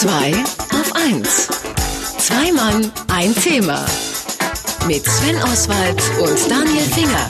[0.00, 1.48] 2 auf 1.
[2.16, 3.84] Zwei Mann, ein Thema.
[4.86, 7.28] Mit Sven Oswald und Daniel Finger.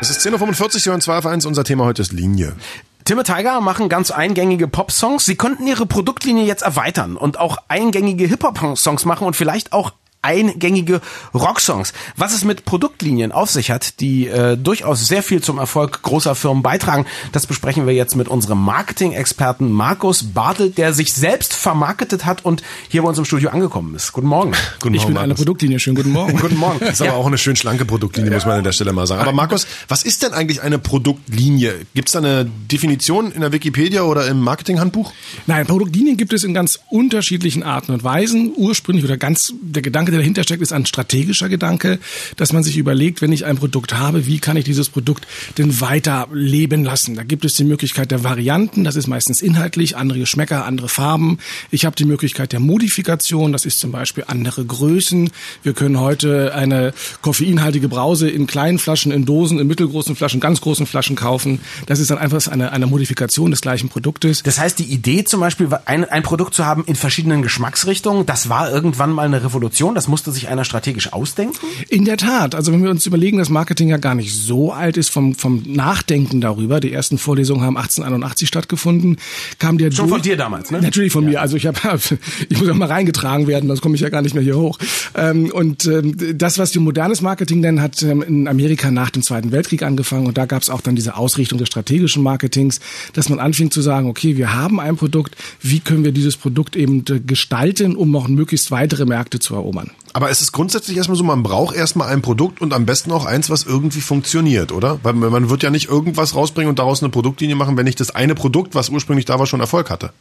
[0.00, 1.44] Es ist 10.45 Uhr und 2 auf 1.
[1.44, 2.56] Unser Thema heute ist Linie.
[3.04, 5.26] Tim Tiger machen ganz eingängige Pop-Songs.
[5.26, 9.92] Sie könnten ihre Produktlinie jetzt erweitern und auch eingängige Hip-Hop-Songs machen und vielleicht auch
[10.26, 11.00] eingängige
[11.32, 11.92] Rocksongs.
[12.16, 16.34] Was es mit Produktlinien auf sich hat, die äh, durchaus sehr viel zum Erfolg großer
[16.34, 22.24] Firmen beitragen, das besprechen wir jetzt mit unserem Marketing-Experten Markus Bartel, der sich selbst vermarktet
[22.24, 24.12] hat und hier bei uns im Studio angekommen ist.
[24.12, 24.52] Guten Morgen.
[24.80, 25.44] Guten ich Morgen, bin eine Markus.
[25.44, 25.78] Produktlinie.
[25.78, 26.36] Schönen guten Morgen.
[26.38, 26.80] Guten Morgen.
[26.80, 29.22] Das ist aber auch eine schön schlanke Produktlinie, muss man an der Stelle mal sagen.
[29.22, 31.86] Aber Markus, was ist denn eigentlich eine Produktlinie?
[31.94, 35.12] Gibt es da eine Definition in der Wikipedia oder im Marketinghandbuch?
[35.46, 38.52] Nein, Produktlinien gibt es in ganz unterschiedlichen Arten und Weisen.
[38.56, 41.98] Ursprünglich oder ganz der Gedanke, der dahinter steckt, ist ein strategischer Gedanke,
[42.36, 45.26] dass man sich überlegt, wenn ich ein Produkt habe, wie kann ich dieses Produkt
[45.58, 47.14] denn weiter leben lassen?
[47.14, 51.38] Da gibt es die Möglichkeit der Varianten, das ist meistens inhaltlich, andere Geschmäcker, andere Farben.
[51.70, 55.30] Ich habe die Möglichkeit der Modifikation, das ist zum Beispiel andere Größen.
[55.62, 60.60] Wir können heute eine koffeinhaltige Brause in kleinen Flaschen, in Dosen, in mittelgroßen Flaschen, ganz
[60.60, 61.60] großen Flaschen kaufen.
[61.86, 64.42] Das ist dann einfach eine, eine Modifikation des gleichen Produktes.
[64.42, 68.48] Das heißt, die Idee zum Beispiel, ein, ein Produkt zu haben in verschiedenen Geschmacksrichtungen, das
[68.48, 69.94] war irgendwann mal eine Revolution.
[69.94, 71.56] Das musste sich einer strategisch ausdenken.
[71.88, 72.54] In der Tat.
[72.54, 75.62] Also wenn wir uns überlegen, dass Marketing ja gar nicht so alt ist vom, vom
[75.66, 76.80] Nachdenken darüber.
[76.80, 79.18] Die ersten Vorlesungen haben 1881 stattgefunden.
[79.58, 80.80] Kam der Schon durch- von dir damals, ne?
[80.80, 81.40] Natürlich von mir.
[81.40, 81.78] Also ich habe,
[82.48, 84.78] ich muss auch mal reingetragen werden, sonst komme ich ja gar nicht mehr hier hoch.
[85.14, 89.22] Ähm, und ähm, das, was die modernes Marketing denn hat ähm, in Amerika nach dem
[89.22, 92.80] Zweiten Weltkrieg angefangen und da gab es auch dann diese Ausrichtung des strategischen Marketings,
[93.12, 96.76] dass man anfing zu sagen, okay, wir haben ein Produkt, wie können wir dieses Produkt
[96.76, 99.90] eben äh, gestalten, um noch möglichst weitere Märkte zu erobern?
[100.16, 103.26] Aber es ist grundsätzlich erstmal so, man braucht erstmal ein Produkt und am besten auch
[103.26, 104.98] eins, was irgendwie funktioniert, oder?
[105.02, 108.14] Weil man wird ja nicht irgendwas rausbringen und daraus eine Produktlinie machen, wenn nicht das
[108.14, 110.12] eine Produkt, was ursprünglich da war, schon Erfolg hatte.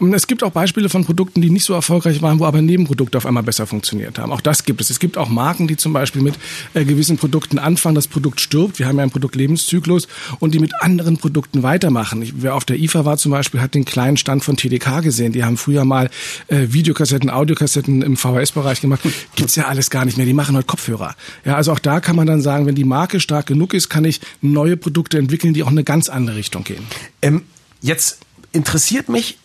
[0.00, 3.18] Und Es gibt auch Beispiele von Produkten, die nicht so erfolgreich waren, wo aber Nebenprodukte
[3.18, 4.32] auf einmal besser funktioniert haben.
[4.32, 4.90] Auch das gibt es.
[4.90, 6.34] Es gibt auch Marken, die zum Beispiel mit
[6.74, 8.80] äh, gewissen Produkten anfangen, das Produkt stirbt.
[8.80, 10.08] Wir haben ja einen Produktlebenszyklus
[10.40, 12.20] und die mit anderen Produkten weitermachen.
[12.20, 15.30] Ich, wer auf der IFA war zum Beispiel, hat den kleinen Stand von TDK gesehen.
[15.30, 16.10] Die haben früher mal
[16.48, 19.02] äh, Videokassetten, Audiokassetten im VHS-Bereich gemacht.
[19.36, 20.26] Gibt's ja alles gar nicht mehr.
[20.26, 21.14] Die machen heute Kopfhörer.
[21.44, 24.04] Ja, also auch da kann man dann sagen, wenn die Marke stark genug ist, kann
[24.04, 26.84] ich neue Produkte entwickeln, die auch in eine ganz andere Richtung gehen.
[27.22, 27.42] Ähm,
[27.80, 28.18] jetzt
[28.52, 29.38] interessiert mich,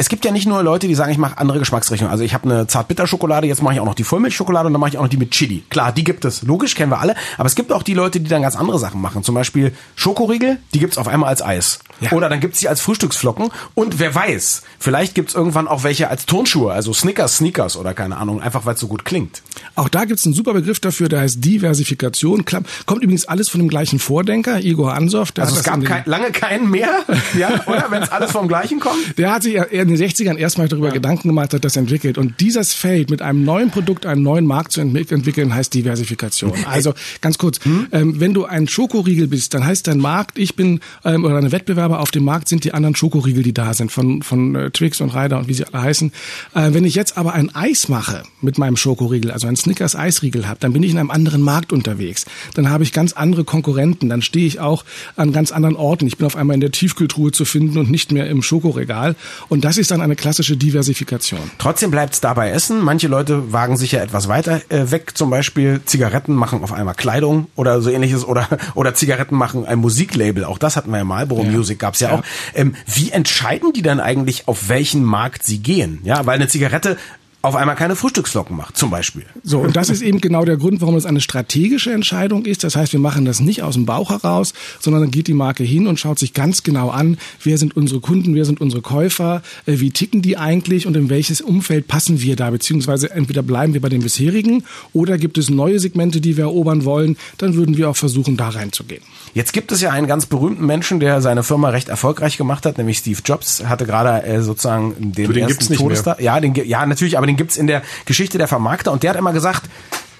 [0.00, 2.10] es gibt ja nicht nur Leute, die sagen, ich mache andere Geschmacksrichtungen.
[2.10, 4.90] Also ich habe eine Zartbitterschokolade, jetzt mache ich auch noch die Vollmilchschokolade und dann mache
[4.90, 5.62] ich auch noch die mit Chili.
[5.68, 6.42] Klar, die gibt es.
[6.42, 7.14] Logisch, kennen wir alle.
[7.36, 9.22] Aber es gibt auch die Leute, die dann ganz andere Sachen machen.
[9.24, 11.80] Zum Beispiel Schokoriegel, die gibt's auf einmal als Eis.
[12.00, 12.12] Ja.
[12.12, 13.50] Oder dann gibt's die als Frühstücksflocken.
[13.74, 18.16] Und wer weiß, vielleicht gibt's irgendwann auch welche als Turnschuhe, also Snickers, Sneakers oder keine
[18.16, 19.42] Ahnung, einfach weil es so gut klingt.
[19.74, 22.44] Auch da gibt's einen super Begriff dafür, der heißt Diversifikation.
[22.44, 25.32] Kommt übrigens alles von dem gleichen Vordenker, Igor Ansoff.
[25.32, 27.04] Der Also es gab kein, lange keinen mehr,
[27.38, 27.86] ja, oder?
[27.90, 28.96] Wenn es alles vom gleichen kommt.
[29.18, 32.18] Der hat sich ja in den 60ern erstmal darüber Gedanken gemacht, hat das entwickelt.
[32.18, 36.52] Und dieses Feld mit einem neuen Produkt, einen neuen Markt zu entwick- entwickeln, heißt Diversifikation.
[36.66, 37.58] Also ganz kurz,
[37.92, 41.52] ähm, wenn du ein Schokoriegel bist, dann heißt dein Markt, ich bin, ähm, oder deine
[41.52, 45.00] Wettbewerber auf dem Markt sind die anderen Schokoriegel, die da sind, von, von äh, Twix
[45.00, 46.12] und Ryder und wie sie alle heißen.
[46.54, 50.46] Äh, wenn ich jetzt aber ein Eis mache mit meinem Schokoriegel, also ein Snickers Eisriegel
[50.46, 52.26] habe, dann bin ich in einem anderen Markt unterwegs.
[52.54, 54.84] Dann habe ich ganz andere Konkurrenten, dann stehe ich auch
[55.16, 56.06] an ganz anderen Orten.
[56.06, 59.16] Ich bin auf einmal in der Tiefkühltruhe zu finden und nicht mehr im Schokoregal.
[59.48, 61.40] Und das ist dann eine klassische Diversifikation.
[61.58, 62.80] Trotzdem bleibt es dabei Essen.
[62.80, 65.16] Manche Leute wagen sich ja etwas weiter äh, weg.
[65.16, 69.78] Zum Beispiel Zigaretten machen auf einmal Kleidung oder so ähnliches oder oder Zigaretten machen ein
[69.78, 70.44] Musiklabel.
[70.44, 71.26] Auch das hatten wir ja mal.
[71.26, 72.22] Boro Music gab's ja, auch.
[72.54, 76.00] Ähm, wie entscheiden die dann eigentlich, auf welchen Markt sie gehen?
[76.04, 76.96] Ja, weil eine Zigarette
[77.42, 79.24] auf einmal keine Frühstücksflocken macht, zum Beispiel.
[79.42, 82.64] So, und das ist eben genau der Grund, warum es eine strategische Entscheidung ist.
[82.64, 85.64] Das heißt, wir machen das nicht aus dem Bauch heraus, sondern dann geht die Marke
[85.64, 89.40] hin und schaut sich ganz genau an, wer sind unsere Kunden, wer sind unsere Käufer,
[89.64, 93.72] äh, wie ticken die eigentlich und in welches Umfeld passen wir da, beziehungsweise entweder bleiben
[93.72, 97.78] wir bei den bisherigen oder gibt es neue Segmente, die wir erobern wollen, dann würden
[97.78, 99.02] wir auch versuchen, da reinzugehen.
[99.32, 102.76] Jetzt gibt es ja einen ganz berühmten Menschen, der seine Firma recht erfolgreich gemacht hat,
[102.76, 103.64] nämlich Steve Jobs.
[103.64, 105.88] Hatte gerade äh, sozusagen den, den ersten gibt's nicht mehr.
[105.88, 106.20] Todestag.
[106.20, 108.92] Ja, den, ja, natürlich, aber den gibt's in der Geschichte der Vermarkter.
[108.92, 109.68] Und der hat immer gesagt,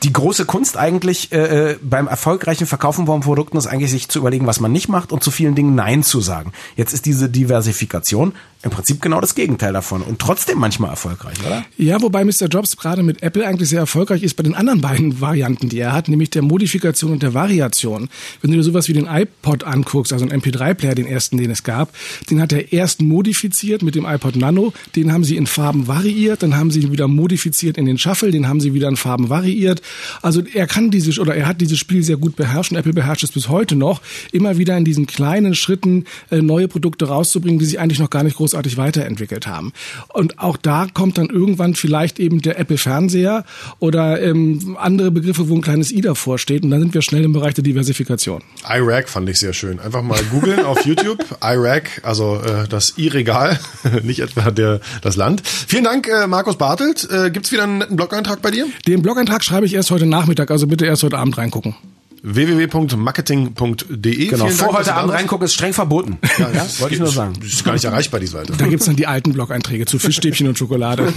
[0.02, 4.18] die große Kunst eigentlich äh, äh, beim erfolgreichen Verkaufen von Produkten ist eigentlich sich zu
[4.18, 6.52] überlegen, was man nicht macht und zu vielen Dingen Nein zu sagen.
[6.76, 11.64] Jetzt ist diese Diversifikation im Prinzip genau das Gegenteil davon und trotzdem manchmal erfolgreich, oder?
[11.78, 12.46] Ja, wobei Mr.
[12.50, 15.92] Jobs gerade mit Apple eigentlich sehr erfolgreich ist bei den anderen beiden Varianten, die er
[15.94, 18.10] hat, nämlich der Modifikation und der Variation.
[18.42, 21.62] Wenn du dir sowas wie den iPod anguckst, also einen MP3-Player, den ersten, den es
[21.62, 21.94] gab,
[22.28, 26.42] den hat er erst modifiziert mit dem iPod Nano, den haben sie in Farben variiert,
[26.42, 29.30] dann haben sie ihn wieder modifiziert in den Shuffle, den haben sie wieder in Farben
[29.30, 29.80] variiert.
[30.20, 33.24] Also er kann dieses oder er hat dieses Spiel sehr gut beherrscht und Apple beherrscht
[33.24, 34.02] es bis heute noch,
[34.32, 38.22] immer wieder in diesen kleinen Schritten äh, neue Produkte rauszubringen, die sich eigentlich noch gar
[38.22, 39.72] nicht groß großartig weiterentwickelt haben.
[40.08, 43.44] Und auch da kommt dann irgendwann vielleicht eben der Apple Fernseher
[43.78, 46.62] oder ähm, andere Begriffe, wo ein kleines i davor steht.
[46.62, 48.42] Und dann sind wir schnell im Bereich der Diversifikation.
[48.68, 49.78] iRack fand ich sehr schön.
[49.78, 51.24] Einfach mal googeln auf YouTube.
[51.42, 53.58] iRack, also äh, das i-Regal,
[54.02, 55.42] nicht etwa der, das Land.
[55.46, 57.08] Vielen Dank, äh, Markus Bartelt.
[57.10, 58.66] Äh, Gibt wieder einen netten Blog-Eintrag bei dir?
[58.86, 61.74] Den Blog-Eintrag schreibe ich erst heute Nachmittag, also bitte erst heute Abend reingucken
[62.22, 64.26] www.marketing.de.
[64.26, 66.18] Genau, Vielen vor Dank, heute Abend reingucken ist streng verboten.
[66.38, 67.34] Ja, ja wollte ich nur sagen.
[67.38, 68.54] Das ist gar nicht erreichbar, die Seite.
[68.56, 71.12] Da gibt's dann die alten Blog-Einträge zu Fischstäbchen und Schokolade.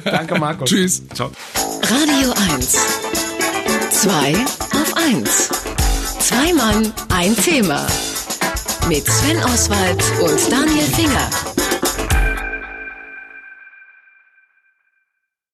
[0.04, 0.70] Danke, Markus.
[0.70, 1.02] Tschüss.
[1.14, 1.32] Ciao.
[1.82, 2.76] Radio 1.
[3.90, 4.34] Zwei
[4.72, 5.48] auf eins.
[6.20, 7.84] Zwei Mann, ein Thema.
[8.88, 11.47] Mit Sven Oswald und Daniel Finger.